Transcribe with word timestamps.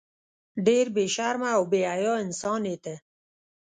ډیر 0.65 0.85
بی 0.95 1.05
شرمه 1.15 1.49
او 1.57 1.63
بی 1.71 1.81
حیا 1.91 2.13
انسان 2.23 2.61
یی 2.69 2.77
ته 2.83 2.95